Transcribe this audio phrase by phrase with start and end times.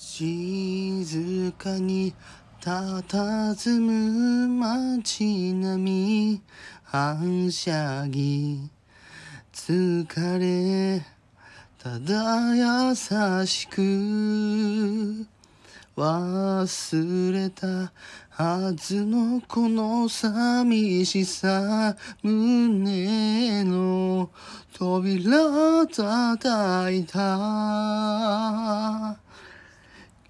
[0.00, 2.14] 静かに
[2.60, 6.40] 佇む街並み
[6.84, 8.70] 反射着
[9.52, 11.04] 疲れ
[11.78, 12.94] ただ優
[13.44, 15.26] しく
[15.96, 17.92] 忘れた
[18.30, 24.30] はずのこの寂しさ胸の
[24.72, 29.18] 扉叩いた。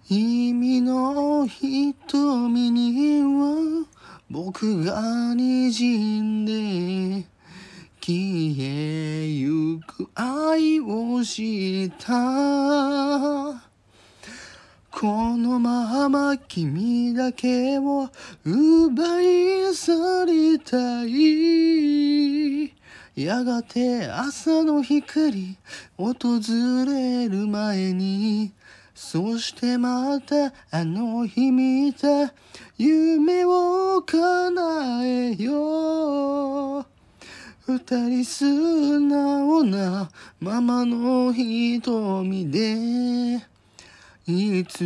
[0.08, 3.86] 君の瞳には
[4.30, 5.02] 僕が
[5.34, 7.26] 滲んで
[8.00, 12.08] 消えゆく愛をした。
[14.90, 18.08] このまま君だけを
[18.46, 22.72] 奪い去りたい
[23.14, 25.58] やがて朝の光
[25.98, 26.14] 訪
[26.86, 28.54] れる前に
[29.00, 32.34] そしてまたあの日見た
[32.76, 36.86] 夢を叶えよう。
[37.64, 43.40] 二人素直なままの瞳で
[44.26, 44.82] いつ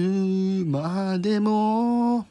[0.66, 2.26] までも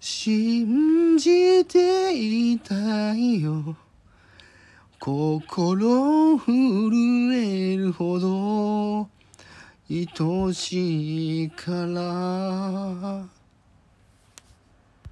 [0.00, 3.76] 信じていたいよ。
[4.98, 9.23] 心震えるほど
[9.90, 13.43] 愛しいから。